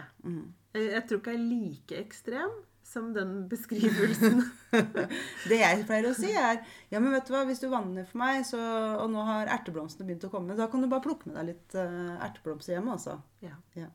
[0.78, 2.54] Eh, Jeg tror ikke jeg er like ekstrem
[2.92, 4.44] som den beskrivelsen.
[5.50, 8.22] Det jeg pleier å si, er Ja, men vet du hva, hvis du vanner for
[8.22, 8.60] meg, så,
[9.02, 11.80] og nå har erteblomstene begynt å komme, da kan du bare plukke med deg litt
[11.80, 13.20] uh, erteblomster hjemme, altså.
[13.46, 13.56] ja.
[13.78, 13.88] Ja.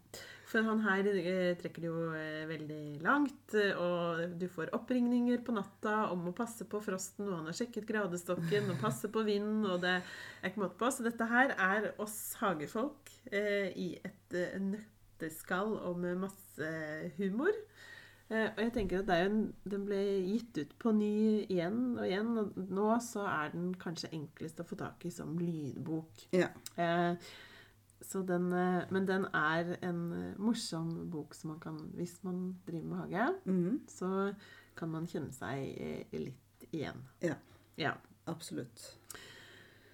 [0.47, 5.55] For han her eh, trekker det jo eh, veldig langt, og du får oppringninger på
[5.57, 9.67] natta om å passe på frosten, og han har sjekket gradestokken og passe på vind,
[9.67, 10.93] og det er ikke måte på.
[10.95, 16.71] Så dette her er oss hagefolk eh, i et nøtteskall og med masse
[17.19, 17.59] humor.
[18.27, 22.33] Eh, og jeg tenker at en, Den ble gitt ut på ny igjen og igjen,
[22.41, 26.27] og nå så er den kanskje enklest å få tak i som lydbok.
[26.35, 26.49] Ja.
[26.75, 27.15] Eh,
[28.03, 32.59] så den, eh, men den er en eh, morsom bok som man kan Hvis man
[32.67, 33.81] driver med hage, mm.
[33.89, 34.11] så
[34.77, 36.99] kan man kjenne seg litt igjen.
[37.23, 37.39] Ja.
[37.81, 37.95] Ja.
[38.27, 38.83] absolutt.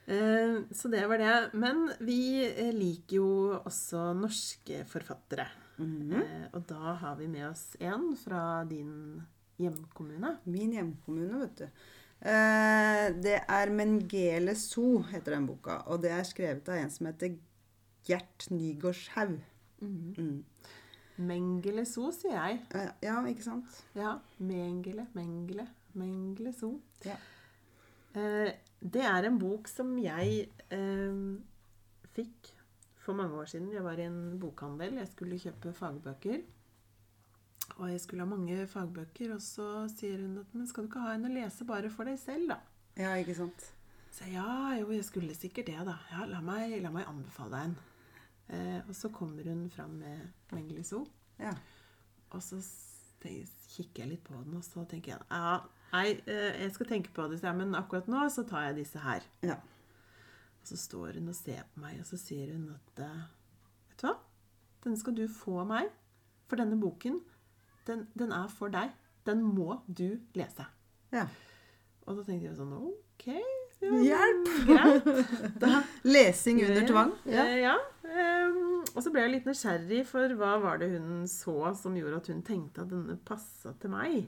[0.07, 1.51] Eh, Så det var det.
[1.55, 3.29] Men vi liker jo
[3.61, 5.47] også norske forfattere.
[5.78, 6.12] Mhm.
[6.12, 9.22] Eh, Og da har vi med oss en fra din
[9.58, 10.38] hjemkommune.
[10.44, 11.64] Min hjemkommune, vet du.
[12.22, 15.80] Eh, det er Mengele So, heter den boka.
[15.87, 17.37] Og det er skrevet av en som heter
[18.06, 19.40] Gert Nygårdshaug.
[19.80, 20.44] Mm.
[21.18, 22.61] Mengele so, sier jeg.
[22.74, 23.82] Eh, ja, ikke sant?
[23.98, 24.16] Ja.
[24.38, 25.66] Mengele, Mengele,
[25.98, 26.76] Mengele so.
[27.04, 27.16] Ja.
[28.14, 31.20] Eh, det er en bok som jeg eh,
[32.14, 32.52] fikk
[33.02, 33.70] for mange år siden.
[33.74, 34.98] Jeg var i en bokhandel.
[35.00, 36.42] Jeg skulle kjøpe fagbøker.
[37.78, 41.04] Og jeg skulle ha mange fagbøker, og så sier hun at men skal du ikke
[41.04, 42.58] ha en å lese bare for deg selv, da?
[42.98, 43.68] Ja, ikke sant?
[44.12, 44.44] Så ja,
[44.76, 45.96] jo, jeg skulle sikkert det, da.
[46.12, 47.76] Ja, la meg, la meg anbefale deg en.
[48.52, 51.06] Eh, og så kommer hun fram med Mengele so.
[51.40, 51.54] Ja.
[52.32, 52.58] Og så
[53.22, 55.60] kikker jeg litt på den, og så tenker jeg ja,
[55.92, 59.24] nei, eh, jeg skal tenke på det, men akkurat nå så tar jeg disse her.
[59.46, 59.60] Ja.
[60.62, 63.22] Og så står hun og ser på meg, og så sier hun at eh,
[63.90, 64.16] Vet du hva?
[64.85, 65.90] Denne skal du få av meg.
[66.51, 67.20] For denne boken,
[67.88, 68.94] den, den er for deg.
[69.27, 70.66] Den må du lese.
[71.14, 71.27] ja.
[72.03, 73.29] Og da tenkte jeg sånn OK.
[73.83, 74.48] Hjelp!
[74.66, 75.07] Greit.
[75.62, 77.12] Da Lesing under tvang.
[77.31, 77.44] Ja.
[77.46, 77.59] Ja.
[77.62, 77.75] ja.
[78.11, 82.20] ehm, og så ble jeg litt nysgjerrig, for hva var det hun så som gjorde
[82.22, 84.25] at hun tenkte at denne passa til meg?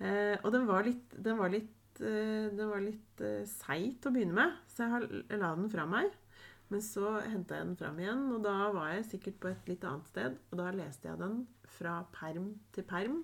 [0.00, 1.70] Uh, og den var litt, den var litt,
[2.04, 6.14] eh, den var litt seigt å begynne med, så jeg, la den fra meg.
[6.72, 9.84] Men så henta jeg den fram igjen, og da var jeg sikkert på et litt
[9.86, 10.38] annet sted.
[10.50, 11.44] Og da leste jeg den
[11.76, 13.20] fra perm til perm.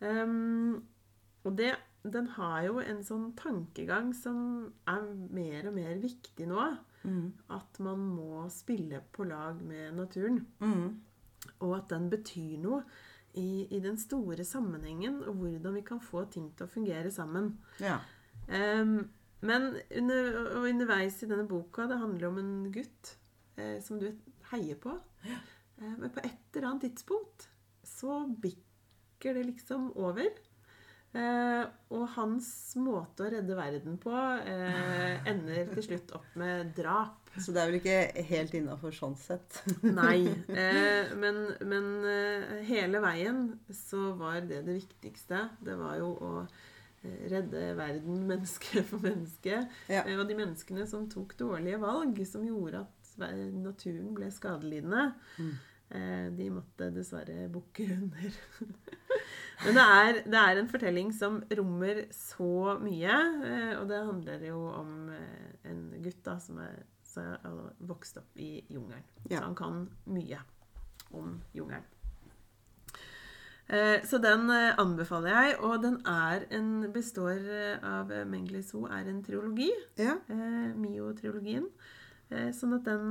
[0.00, 0.80] Um,
[1.46, 4.40] og det, den har jo en sånn tankegang som
[4.90, 6.66] er mer og mer viktig nå.
[7.06, 7.30] Mm.
[7.54, 10.42] At man må spille på lag med naturen.
[10.58, 10.98] Mm.
[11.62, 12.82] Og at den betyr noe
[13.38, 17.52] i, i den store sammenhengen, og hvordan vi kan få ting til å fungere sammen.
[17.82, 18.00] Ja.
[18.50, 19.10] Um,
[19.46, 23.14] men under, og underveis i denne boka Det handler om en gutt
[23.56, 24.10] eh, som du
[24.50, 24.92] heier på.
[25.24, 27.48] Eh, men på et eller annet tidspunkt
[27.86, 30.28] så bikker det liksom over.
[31.10, 37.19] Eh, og hans måte å redde verden på eh, ender til slutt opp med drap.
[37.38, 39.60] Så det er vel ikke helt innafor sånn sett.
[40.00, 40.24] Nei.
[40.60, 41.38] Eh, men
[41.70, 45.44] men eh, hele veien så var det det viktigste.
[45.62, 49.62] Det var jo å eh, redde verden menneske for menneske.
[49.88, 50.02] Ja.
[50.04, 52.96] Eh, og de menneskene som tok dårlige valg, som gjorde at
[53.54, 55.54] naturen ble skadelidende, Mm.
[55.90, 58.36] eh, de måtte dessverre bukke under.
[59.64, 63.16] Men det er, det er en fortelling som rommer så mye.
[63.80, 64.94] Og det handler jo om
[65.68, 66.78] en gutt da, som er,
[67.10, 69.04] som er vokst opp i jungelen.
[69.30, 69.38] Ja.
[69.40, 70.38] Så han kan mye
[71.12, 71.84] om jungelen.
[73.70, 75.56] Eh, Så den eh, anbefaler jeg.
[75.62, 79.70] Og den er en, består eh, av Mengele Zoo, er en triologi.
[79.98, 80.16] Ja.
[80.28, 81.68] Eh, Mio-triologien.
[82.54, 83.08] Sånn at den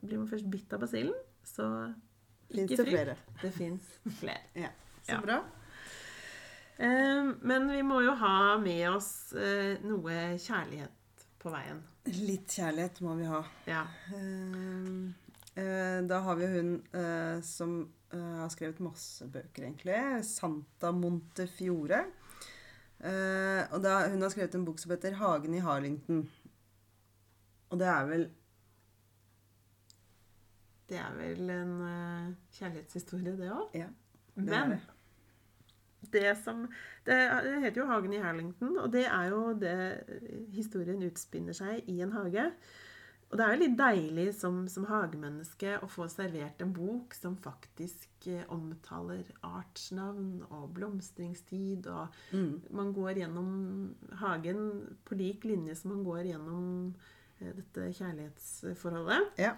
[0.00, 1.64] Blir man først bitt av basillen, så
[2.52, 3.14] Fins det flere?
[3.40, 3.86] Det fins
[4.18, 4.42] flere.
[4.56, 4.68] Ja.
[5.04, 5.20] Så Ja.
[5.24, 5.38] bra.
[7.44, 9.32] Men vi må jo ha med oss
[9.84, 11.82] noe kjærlighet på veien.
[12.08, 13.40] Litt kjærlighet må vi ha.
[13.68, 13.82] Ja.
[14.16, 15.00] Eh,
[15.60, 19.94] eh, da har vi hun eh, som har skrevet masse bøker, egentlig.
[20.26, 22.00] Santa Montefiore.
[22.98, 26.24] Og da, hun har skrevet en bok som heter 'Hagen i Harlington'.
[27.70, 28.24] Og det er vel
[30.88, 31.76] Det er vel en
[32.50, 33.70] kjærlighetshistorie, det òg.
[33.78, 33.86] Ja.
[34.34, 34.80] det Men
[36.12, 36.36] det.
[36.44, 36.68] som
[37.06, 40.04] Det det heter jo 'Hagen i Harlington', og det er jo det
[40.52, 42.52] historien utspinner seg i en hage.
[43.30, 47.36] Og det er jo litt deilig som, som hagemenneske å få servert en bok som
[47.36, 52.60] faktisk eh, omtaler artsnavn og blomstringstid, og Mm.
[52.70, 56.94] man går gjennom hagen på lik linje som man går gjennom
[57.40, 59.38] eh, dette kjærlighetsforholdet.
[59.38, 59.54] Ja.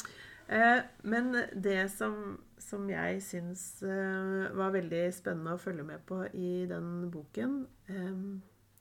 [0.49, 6.23] Eh, Men det som, som jeg syns eh, var veldig spennende å følge med på
[6.35, 8.17] i den boken eh,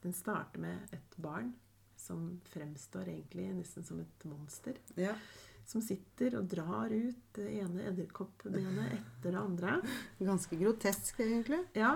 [0.02, 1.52] Den starter med et barn
[2.02, 4.74] som fremstår egentlig nesten som et monster.
[4.96, 5.14] ja.
[5.64, 9.76] Som sitter og drar ut det ene edderkoppbenet etter det andre.
[10.18, 11.60] Ganske grotesk, egentlig.
[11.78, 11.92] Ja.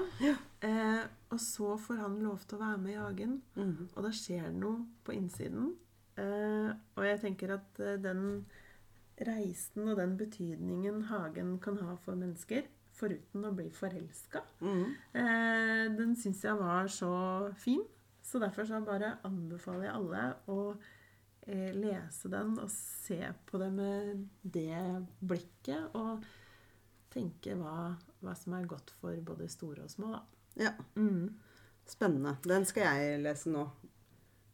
[0.62, 1.02] Eh,
[1.34, 3.34] og så får han lov til å være med i hagen.
[3.58, 3.88] Mm.
[3.90, 5.72] Og da skjer det noe på innsiden.
[6.14, 8.22] Eh, og jeg tenker at den
[9.24, 14.94] reisen og den betydningen hagen kan ha for mennesker, foruten å bli forelska, Mm.
[15.14, 17.82] eh, den syns jeg var så fin.
[18.22, 20.76] Så derfor så bare anbefaler jeg alle å
[21.46, 25.94] eh, lese den og se på det med det blikket.
[25.94, 26.24] Og
[27.10, 30.22] tenke hva, hva som er godt for både store og små, da.
[30.56, 30.72] Ja.
[30.96, 31.36] Mm.
[31.86, 32.36] Spennende.
[32.42, 33.68] Den skal jeg lese nå.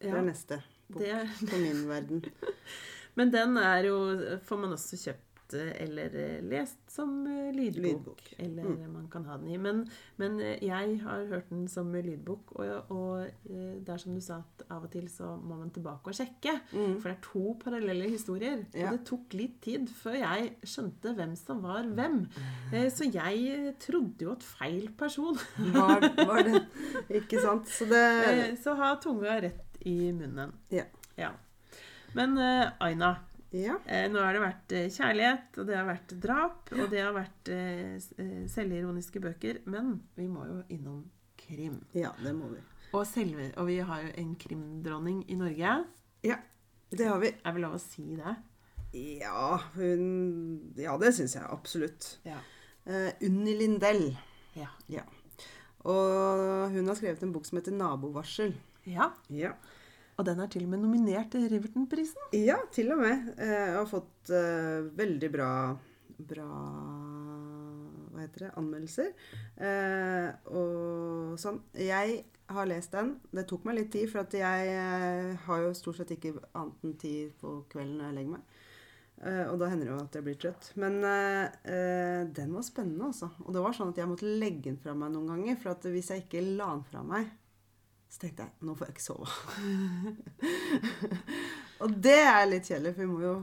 [0.03, 2.25] Det Ja, er neste bok det på min verden.
[3.19, 3.99] Men den er jo
[4.47, 7.83] Får man også kjøpt eh, eller eh, lest som eh, lydbok.
[7.85, 8.21] Lydbok.
[8.41, 8.87] Eller Mm.
[8.93, 9.59] man kan ha den i.
[9.61, 9.83] Men,
[10.17, 14.65] men jeg har hørt den som lydbok, og, og det er som du sa, at
[14.73, 16.55] av og til så må man tilbake og sjekke.
[16.73, 16.95] Mm.
[17.03, 18.65] For det er to parallelle historier.
[18.73, 18.87] Ja.
[18.89, 22.23] Og det tok litt tid før jeg skjønte hvem som var hvem.
[22.97, 25.37] Så jeg trodde jo at feil person
[25.77, 26.63] Var, var det
[27.21, 27.69] Ikke sant?
[27.69, 30.53] Så det Så ha tunga rett i munnen.
[30.73, 30.85] Ja.
[31.19, 31.35] ja.
[32.15, 33.17] Men eh, Aina,
[33.53, 33.77] Ja.
[33.85, 37.13] Eh, nå har det vært eh, kjærlighet, og det har vært drap, og det har
[37.13, 37.51] vært
[38.49, 39.59] selvironiske bøker.
[39.69, 41.03] Men vi må jo innom
[41.37, 41.83] krim.
[41.93, 42.63] Ja, det må vi.
[42.93, 45.75] Og, selve, og vi har jo en krimdronning i Norge.
[46.25, 46.39] Ja,
[46.93, 47.33] det har vi.
[47.45, 48.35] Er vel lov å si det?
[48.93, 52.19] Ja, hun Ja, det syns jeg absolutt.
[52.29, 52.37] Ja.
[52.85, 54.11] Uh, Unni Lindell.
[54.59, 54.69] Ja.
[55.89, 58.53] Og hun har skrevet en bok som heter 'Nabovarsel'.
[58.85, 59.13] ja.
[59.29, 59.55] Ja.
[60.23, 62.29] Og den er til og med nominert til Riverton-prisen.
[62.39, 63.25] Ja, til og med.
[63.43, 65.49] Eh, har fått eh, veldig bra
[66.23, 66.45] Bra
[68.13, 68.51] Hva heter det?
[68.61, 69.09] Anmeldelser.
[69.59, 71.59] Eh, og sånn.
[71.75, 72.21] Jeg
[72.55, 73.17] har lest den.
[73.35, 76.87] Det tok meg litt tid, for at jeg eh, har jo stort sett ikke annet
[76.87, 78.57] enn tid på kvelden når jeg legger meg.
[79.27, 80.73] Eh, og da hender det jo at jeg blir trøtt.
[80.79, 83.35] Men den var spennende, altså.
[83.43, 85.63] Og det var sånn at jeg måtte legge den fra meg noen ganger.
[85.65, 87.33] For at hvis jeg ikke la den fra meg,
[88.13, 89.29] så tenkte jeg nå får jeg ikke sove.
[91.83, 93.35] og det er litt kjedelig, for vi må jo,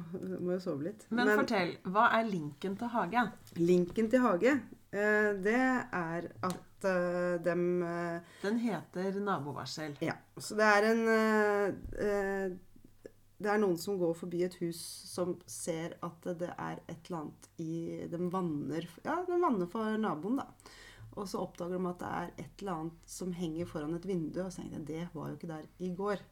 [0.45, 1.05] må jo sove litt.
[1.09, 3.23] Men, fortell, hva er linken til Hage?
[3.57, 4.53] linken til Hage,
[4.93, 9.97] eh, det er at eh, dem eh, Den heter Nabovarsel.
[10.05, 10.19] Ja.
[10.37, 12.59] Så det er en
[13.39, 17.21] det er noen som går forbi et hus som ser at det er et eller
[17.21, 20.75] annet i Den vanner Ja, vanner for naboen, da.
[21.19, 24.39] Og så oppdager de at det er et eller annet som henger foran et vindu.
[24.45, 26.23] Og så tenker jeg det var jo ikke der i går.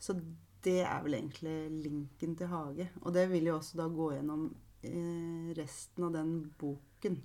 [0.00, 0.16] Så
[0.64, 2.88] det er vel egentlig linken til hage.
[3.02, 4.46] Og det vil jo også da gå gjennom
[4.84, 7.20] eh, resten av den boken.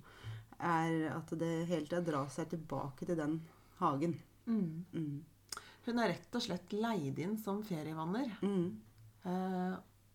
[0.56, 3.38] Er at det hele tida drar seg tilbake til den
[3.80, 4.16] hagen.
[4.46, 4.84] Mm.
[4.96, 5.24] Mm.
[5.86, 8.32] Hun er rett og slett leid inn som ferievanner.
[8.42, 8.70] Mm.
[9.26, 9.74] Eh,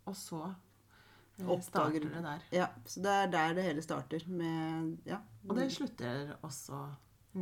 [0.10, 2.48] og så eh, Oppdager- starter det der.
[2.58, 4.26] Ja, så det er der det hele starter.
[4.28, 5.22] Med Ja.
[5.50, 6.84] Og det slutter også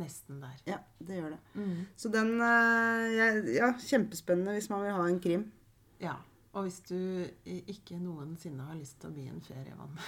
[0.00, 0.56] nesten der.
[0.70, 1.40] Ja, det gjør det.
[1.58, 1.76] Mm.
[1.98, 3.26] Så den eh, ja,
[3.58, 5.46] ja, kjempespennende hvis man vil ha en krim.
[6.00, 6.14] Ja.
[6.50, 6.96] Og hvis du
[7.46, 10.02] ikke noensinne har lyst til å bli en ferievanner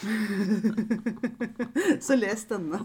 [2.07, 2.81] Så les denne.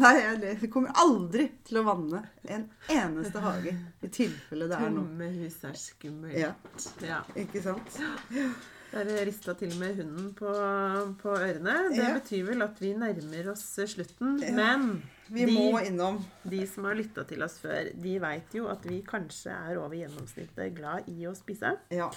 [0.00, 3.74] Nei, jeg kommer aldri til å vanne en eneste hage.
[4.00, 5.04] I tilfelle det er noe.
[5.04, 6.38] Tomme hus er skummelt.
[6.40, 6.54] Ja,
[7.04, 7.20] Ja.
[7.36, 8.00] ikke sant?
[8.92, 10.50] Der rista til og med hunden på,
[11.22, 11.76] på ørene.
[11.94, 12.12] Det Ja.
[12.18, 14.38] betyr vel at vi nærmer oss slutten.
[14.42, 14.52] Ja.
[14.52, 15.02] Men
[15.32, 16.18] Vi de, må innom.
[16.44, 19.96] de som har lytta til oss før, de veit jo at vi kanskje er over
[19.96, 21.76] gjennomsnittet glad i å spise.
[21.90, 22.10] Ja.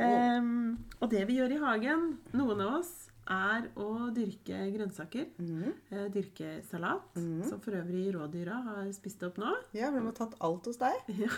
[0.00, 5.28] Um, og det vi gjør i hagen, noen av oss, er å dyrke grønnsaker.
[5.38, 5.72] Mm.
[5.94, 7.44] eh, Dyrke salat, mm.
[7.48, 9.52] som for øvrig rådyra har spist opp nå.
[9.76, 11.12] ja, for de har tatt alt hos deg.
[11.22, 11.30] Ja.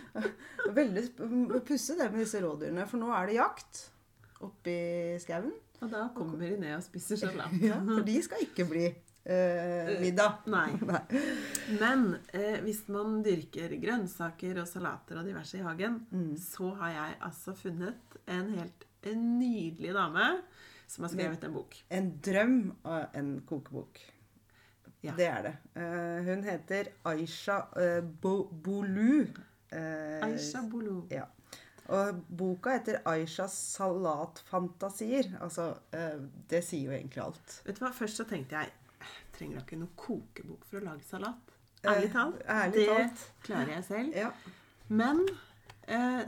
[0.78, 1.04] Veldig
[1.68, 3.84] pussig det med disse rådyrene, for nå er det jakt
[4.44, 4.76] oppi
[5.22, 5.52] skauen.
[5.82, 7.54] Og da kommer de ned og spiser salat.
[7.62, 10.46] Ja, for de skal ikke bli eh, middag.
[10.52, 10.68] Nei.
[10.90, 11.02] Nei.
[11.80, 16.34] Men eh, hvis man dyrker grønnsaker og salater og diverse i hagen, Mm.
[16.40, 20.30] så har jeg altså funnet en helt en nydelig dame
[20.94, 21.84] som har skrevet en bok.
[21.88, 23.98] En drøm av en kokebok.
[25.04, 25.14] Ja.
[25.18, 25.54] Det er det.
[25.74, 29.26] Uh, hun heter Aisha uh, Bo Bolu.
[29.74, 31.02] Uh, Aisha Bolu.
[31.10, 31.26] Ja.
[31.92, 35.34] Og boka heter Aishas salatfantasier.
[35.44, 35.74] Altså,
[36.48, 37.58] det sier jo egentlig alt.
[37.66, 38.72] Vet du hva, Først så tenkte jeg
[39.34, 41.52] trenger ikke noen kokebok for å lage salat.
[41.84, 42.40] Ærlig talt.
[42.48, 43.26] ærlig det talt.
[43.44, 44.16] klarer jeg selv.
[44.16, 44.30] Ja.
[44.88, 45.20] Men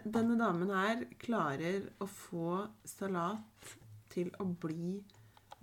[0.05, 3.73] denne damen her klarer å få salat
[4.17, 4.97] til å bli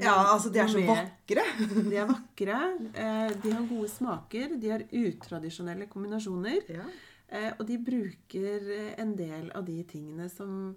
[0.02, 1.44] ja, altså de er så vakre.
[1.92, 2.62] De er vakre,
[2.98, 6.66] eh, de har gode smaker, de har utradisjonelle kombinasjoner.
[6.74, 6.88] Ja.
[7.34, 10.74] Eh, og de bruker eh, en del av de tingene som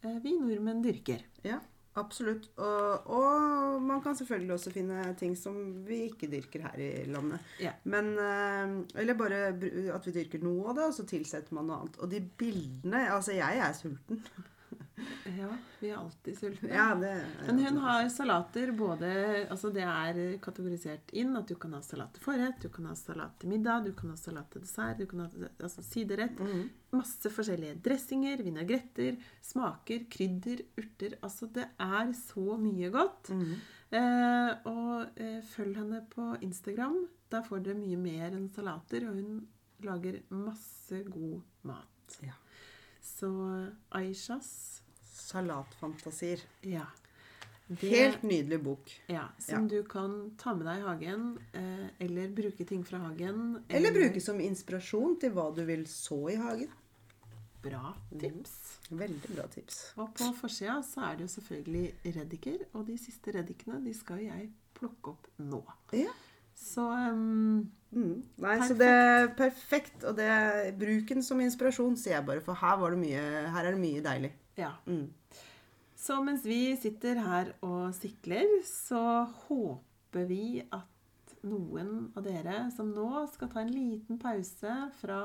[0.00, 1.26] vi nordmenn dyrker.
[1.44, 1.58] ja,
[2.00, 2.46] absolutt.
[2.56, 7.50] Og, og man kan selvfølgelig også finne ting som vi ikke dyrker her i landet.
[7.60, 7.74] Ja.
[7.84, 12.00] Men, eller bare at vi dyrker noe av det, og så tilsetter man noe annet.
[12.00, 14.24] Og de bildene Altså, jeg er sulten.
[15.38, 15.48] Ja,
[15.80, 16.70] vi er alltid sultne.
[16.74, 17.12] Ja, det
[17.46, 19.10] Men hun har salater både
[19.46, 22.94] Altså det er kategorisert inn at du kan ha salat til forrett, du kan ha
[22.98, 25.28] salat til middag, du kan ha salat til dessert, du kan ha
[25.60, 26.38] altså siderett.
[26.40, 26.68] Mhm.
[26.96, 31.16] Masse forskjellige dressinger, vinagretter, smaker, krydder, urter.
[31.22, 33.30] Altså det er så mye godt.
[33.34, 33.54] Mhm.
[33.90, 37.00] Eh, og eh, følg henne på Instagram.
[37.30, 39.40] Der får dere mye mer enn salater, og hun
[39.86, 42.18] lager masse god mat.
[42.22, 42.36] Ja.
[43.00, 43.30] Så
[43.96, 44.82] Aishas
[45.30, 46.42] Salatfantasier.
[46.66, 46.86] Ja.
[47.70, 48.90] Det, Helt nydelig bok.
[49.06, 53.60] ja, som du kan ta med deg i hagen, eh, eller bruke ting fra hagen.
[53.68, 56.72] Eller bruke som inspirasjon til hva du vil så i hagen.
[57.62, 58.56] Bra tips.
[58.90, 59.78] Veldig bra tips.
[60.02, 64.24] Og på forsida så er det jo selvfølgelig reddiker, og de siste reddikene de skal
[64.24, 65.62] jeg plukke opp nå.
[65.94, 66.10] Ja.
[66.58, 68.22] Så um, Mm.
[68.38, 70.04] Nei, så det er perfekt.
[70.06, 72.42] Og det, er bruken som inspirasjon, sier jeg bare.
[72.44, 74.34] For her, var det mye, her er det mye deilig.
[74.58, 74.74] ja.
[74.86, 75.08] Mm.
[76.00, 79.00] Så mens vi sitter her og sikler, så
[79.46, 80.86] håper vi at
[81.44, 85.18] noen av dere som nå skal ta en liten pause fra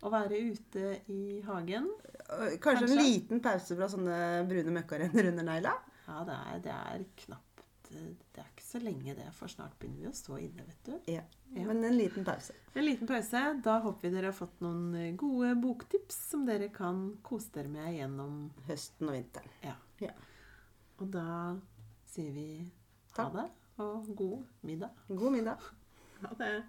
[0.00, 1.88] å være ute i hagen
[2.30, 2.94] Øh, Kanskje, Kanskje.
[2.94, 5.72] en liten pause fra sånne brune møkkarenner under negla?
[6.06, 10.04] Ja, det er, det er knapt Det er ikke så lenge det, for snart begynner
[10.06, 11.10] vi å stå inne, vet du.
[11.10, 11.24] Ja.
[11.56, 11.64] Ja.
[11.66, 12.54] Men en liten pause.
[12.78, 13.40] En liten pause.
[13.66, 17.96] Da håper vi dere har fått noen gode boktips som dere kan kose dere med
[17.98, 19.50] gjennom Høsten og vinteren.
[19.66, 19.74] Ja.
[20.00, 20.10] Ja.
[20.98, 21.56] Og da
[22.08, 22.72] sier vi
[23.16, 24.88] ha det, og god middag.
[25.08, 25.56] God middag.
[26.20, 26.64] Ha det.